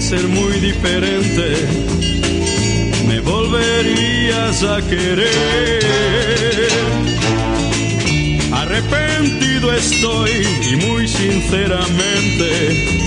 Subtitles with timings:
[0.00, 1.56] ser muy diferente.
[3.06, 6.68] Me volverías a querer.
[8.52, 12.98] Arrepentido estoy y muy sinceramente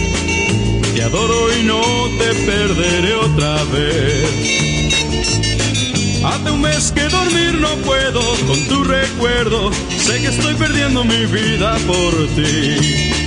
[1.02, 1.82] te adoro y no
[2.20, 4.62] te perderé otra vez.
[6.24, 9.72] Hace un mes que dormir no puedo con tu recuerdo.
[9.98, 13.21] Sé que estoy perdiendo mi vida por ti.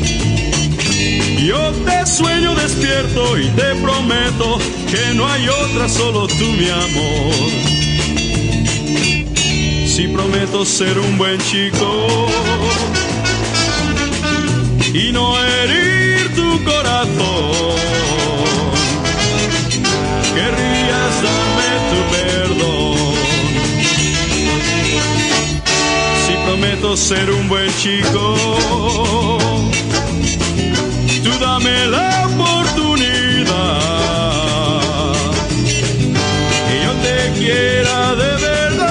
[1.54, 4.58] Yo te sueño despierto y te prometo
[4.90, 7.34] que no hay otra, solo tú mi amor.
[9.86, 12.26] Si prometo ser un buen chico
[14.92, 17.76] y no herir tu corazón,
[20.34, 22.96] querrías darme tu perdón.
[26.26, 28.34] Si prometo ser un buen chico,
[31.24, 33.44] tú dame la oportunidad
[36.66, 38.84] que yo te quiera de verdad.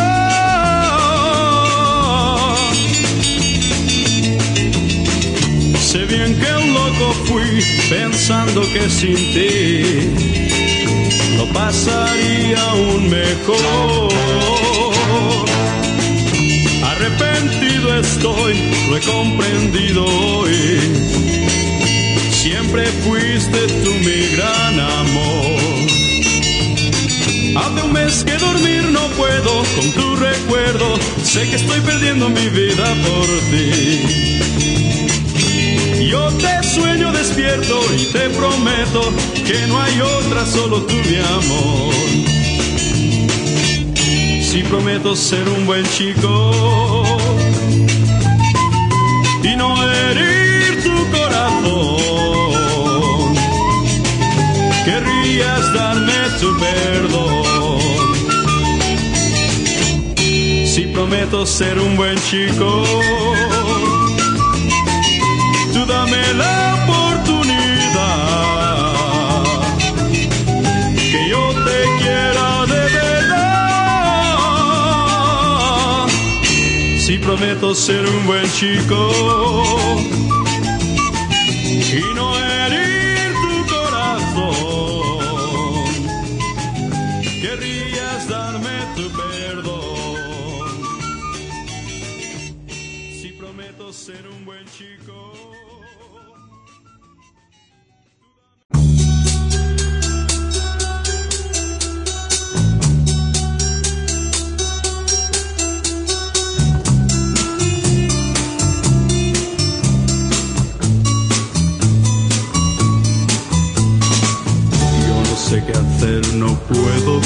[5.79, 7.49] Sé bien que loco fui
[7.89, 9.83] pensando que sin ti
[11.37, 14.11] lo pasaría aún mejor.
[16.91, 18.53] Arrepentido estoy,
[18.89, 21.42] lo he comprendido hoy.
[22.43, 25.61] Siempre fuiste tú mi gran amor.
[27.55, 30.99] Hace un mes que dormir no puedo con tu recuerdo.
[31.23, 34.01] Sé que estoy perdiendo mi vida por ti.
[36.05, 39.13] Yo te sueño despierto y te prometo
[39.47, 41.93] que no hay otra, solo tú mi amor.
[44.41, 47.12] Si prometo ser un buen chico
[61.23, 62.83] prometo ser un buen chico,
[65.71, 67.43] tú dame la oportunidad
[70.95, 73.67] que yo te quiera de verdad.
[76.99, 79.11] Si prometo ser un buen chico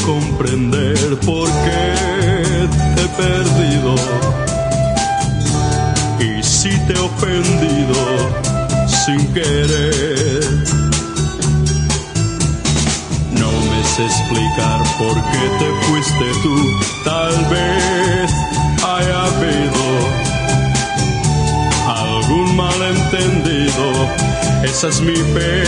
[0.07, 1.93] comprender por qué
[2.95, 3.95] te he perdido.
[6.17, 8.01] Y si te he ofendido
[8.87, 10.45] sin querer.
[13.41, 16.55] No me sé explicar por qué te fuiste tú,
[17.03, 18.31] tal vez
[18.93, 19.85] haya habido
[22.05, 23.85] algún malentendido,
[24.63, 25.66] esa es mi pena.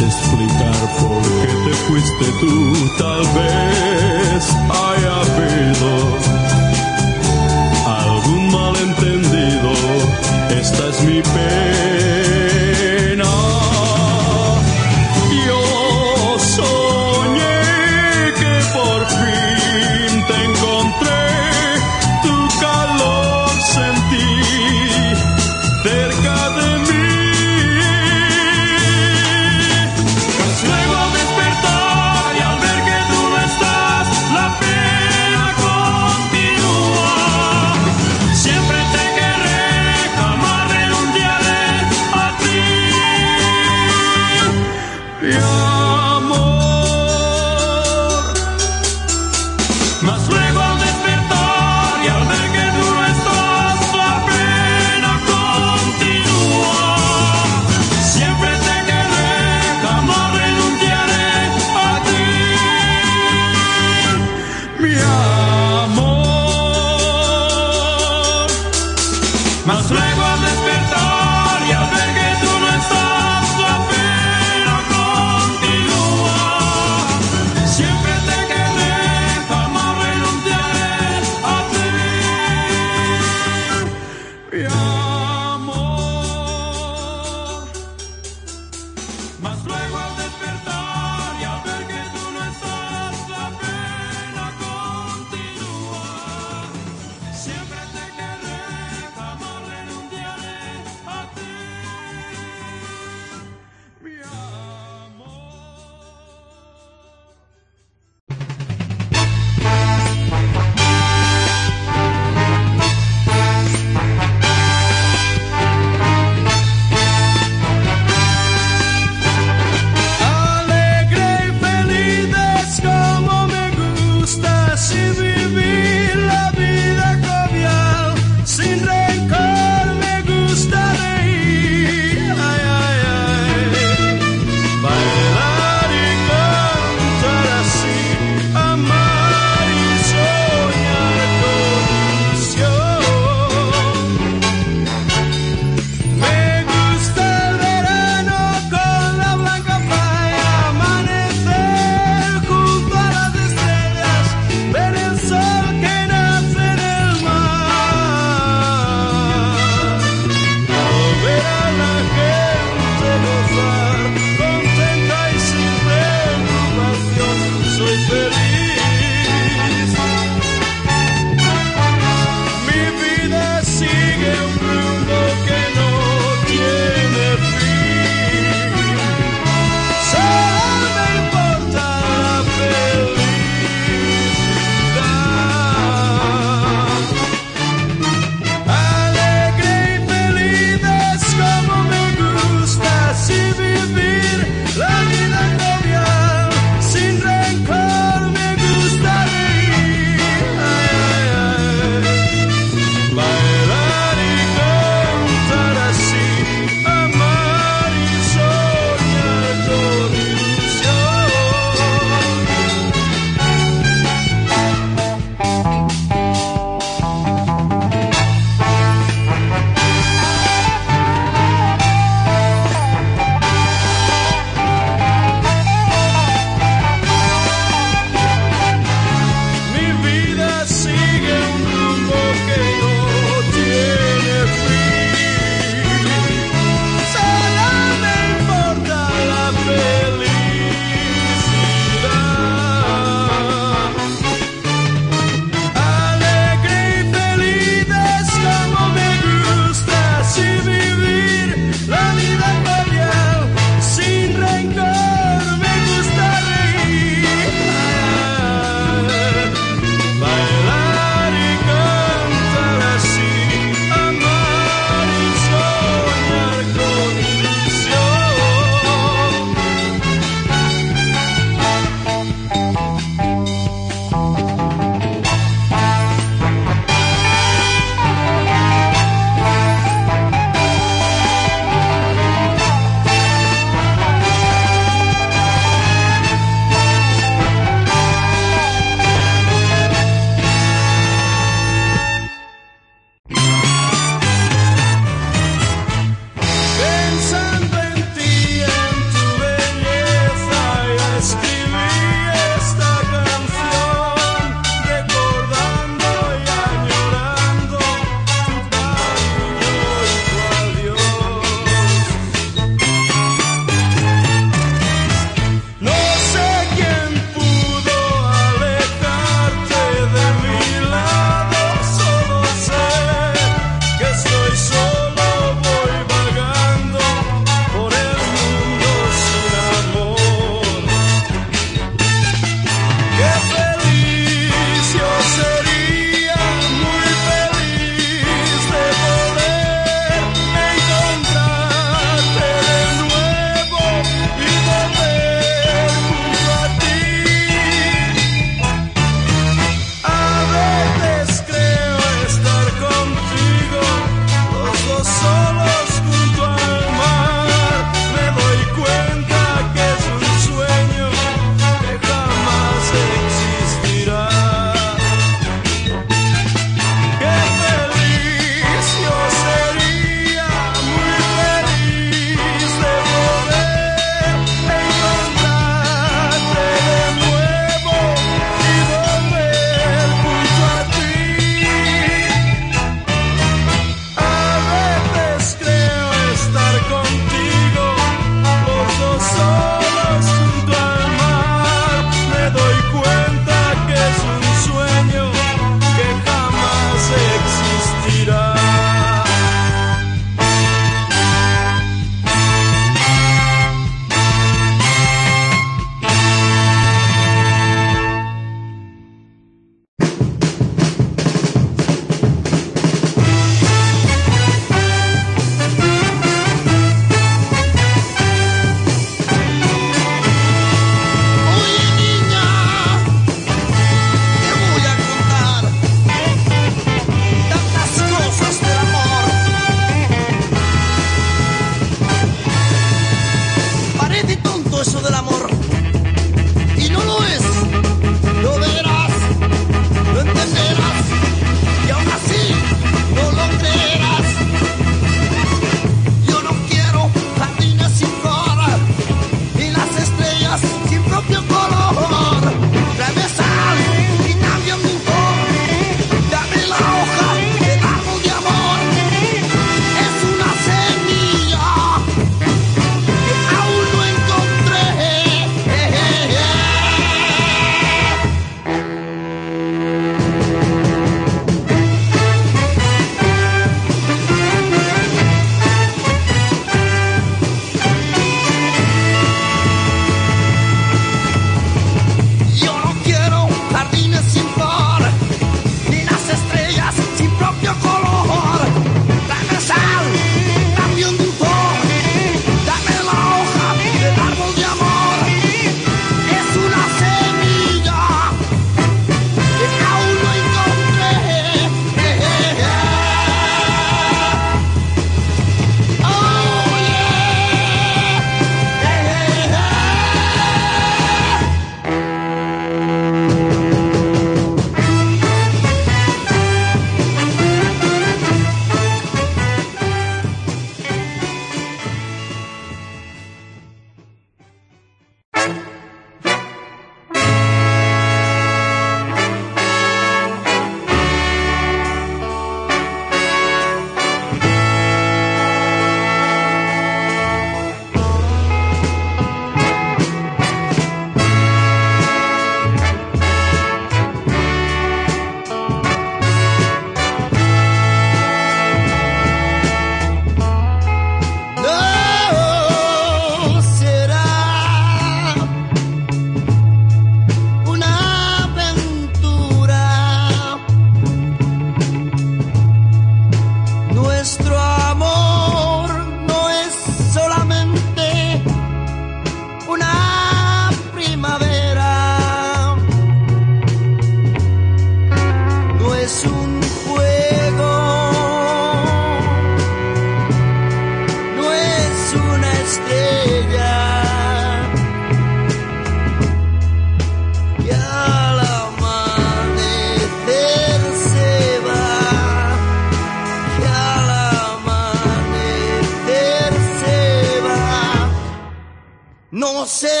[599.71, 600.00] No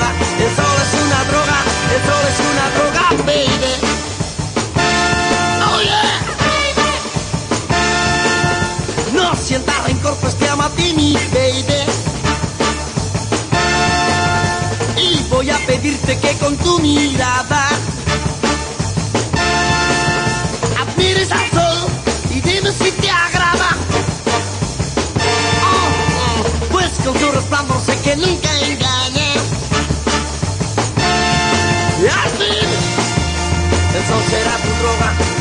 [0.00, 1.58] droga, el sol es una droga,
[1.94, 3.72] el sol es una droga, baby.
[5.66, 6.10] Oh yeah.
[6.40, 6.88] baby.
[9.14, 11.80] No sientas rencor, pues te ama a ti, mi baby.
[14.96, 17.39] Y voy a pedirte que con tu mirada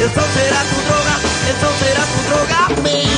[0.01, 1.15] el sol será tu droga,
[1.49, 3.09] el sol será tu droga, me.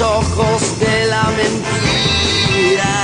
[0.00, 3.03] Ojos de la mentira.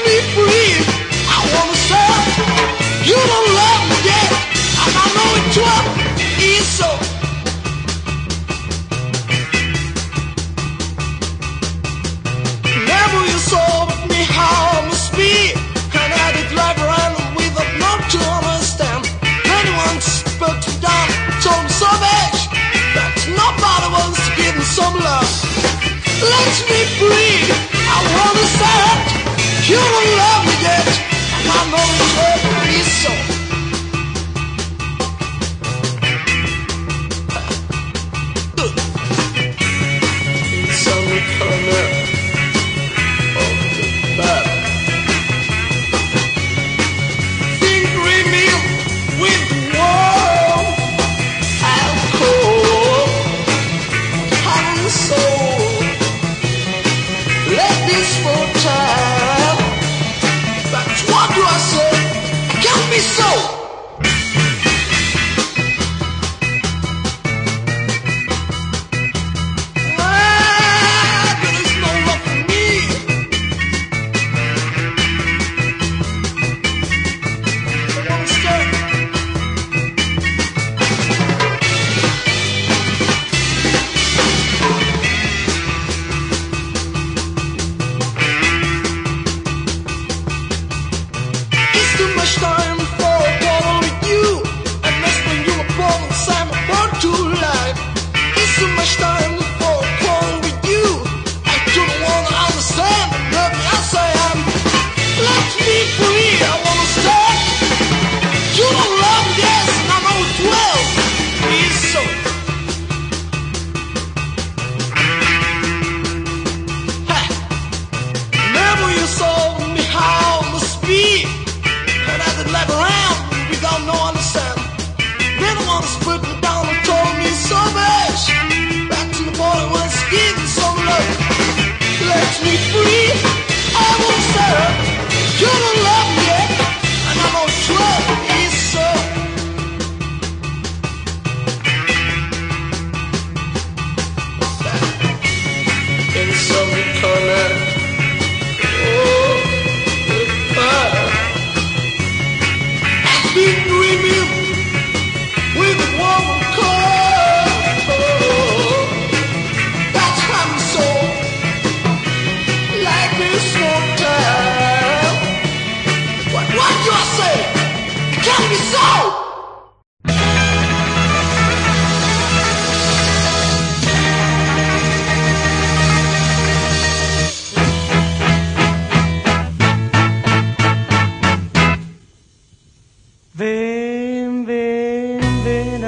[0.00, 0.31] Me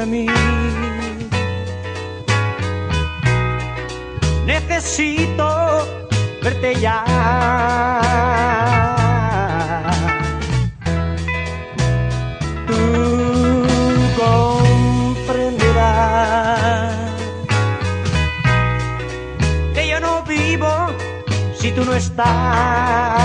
[0.07, 0.27] mí.
[4.47, 5.87] Necesito
[6.43, 7.05] verte ya.
[12.67, 12.83] Tú
[14.17, 15.65] comprenderás
[19.75, 20.73] que yo no vivo
[21.59, 23.24] si tú no estás.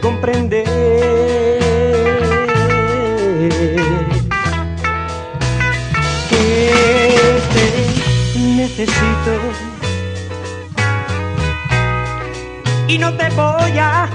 [0.00, 0.66] comprender.
[6.28, 7.66] Que te
[8.38, 9.32] necesito
[12.88, 14.08] y no te voy a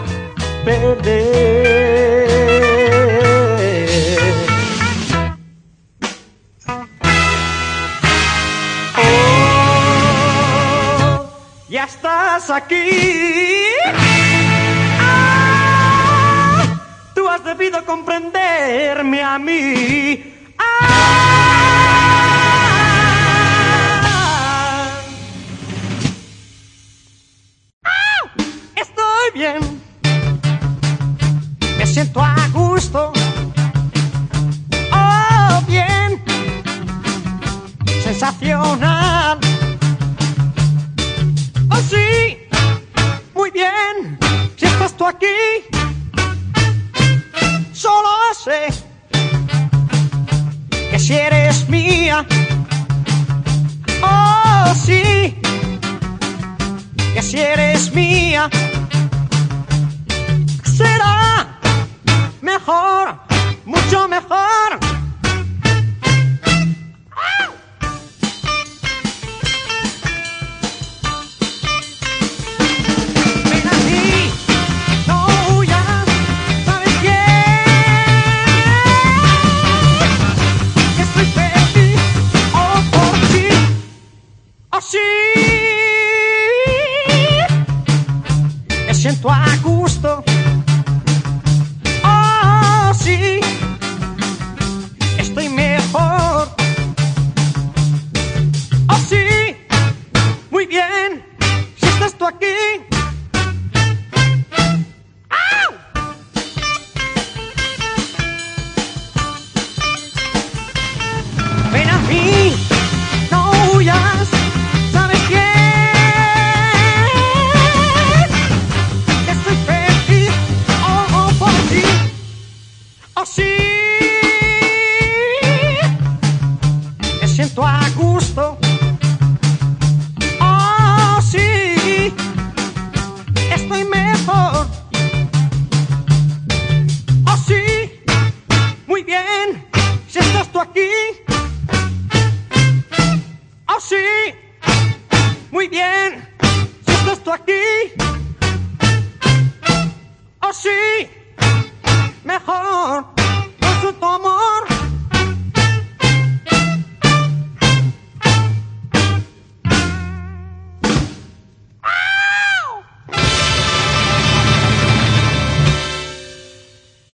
[0.63, 2.27] perder.
[8.97, 11.29] Oh,
[11.69, 13.56] ya estás aquí.
[17.47, 20.36] debido comprenderme a mí.
[47.77, 48.09] Solo
[48.43, 48.69] sé
[50.89, 52.25] que si eres mía,
[54.01, 55.35] oh sí,
[57.13, 58.49] que si eres mía,
[60.63, 61.59] será
[62.41, 63.15] mejor,
[63.65, 64.86] mucho mejor.